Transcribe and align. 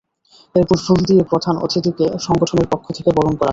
এরপর 0.55 0.77
ফুল 0.85 0.99
দিয়ে 1.09 1.23
প্রধান 1.31 1.55
অতিথিকে 1.57 2.05
সংগঠনের 2.25 2.67
পক্ষ 2.71 2.85
থেকে 2.97 3.09
বরণ 3.17 3.33
করা 3.33 3.41
হয়। 3.41 3.49